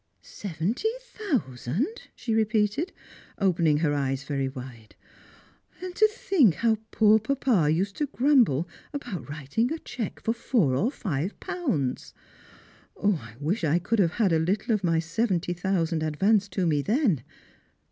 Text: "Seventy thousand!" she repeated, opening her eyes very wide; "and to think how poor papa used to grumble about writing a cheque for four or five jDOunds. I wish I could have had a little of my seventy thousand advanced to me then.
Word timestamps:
"Seventy 0.39 0.89
thousand!" 0.99 1.85
she 2.15 2.33
repeated, 2.33 2.91
opening 3.37 3.77
her 3.85 3.93
eyes 3.93 4.23
very 4.23 4.49
wide; 4.49 4.95
"and 5.79 5.95
to 5.95 6.07
think 6.07 6.55
how 6.55 6.79
poor 6.89 7.19
papa 7.19 7.69
used 7.71 7.97
to 7.97 8.07
grumble 8.07 8.67
about 8.93 9.29
writing 9.29 9.71
a 9.71 9.77
cheque 9.77 10.19
for 10.19 10.33
four 10.33 10.75
or 10.75 10.89
five 10.89 11.39
jDOunds. 11.39 12.13
I 12.99 13.35
wish 13.39 13.63
I 13.63 13.77
could 13.77 13.99
have 13.99 14.13
had 14.13 14.33
a 14.33 14.39
little 14.39 14.73
of 14.73 14.83
my 14.83 14.97
seventy 14.97 15.53
thousand 15.53 16.01
advanced 16.01 16.51
to 16.53 16.65
me 16.65 16.81
then. 16.81 17.21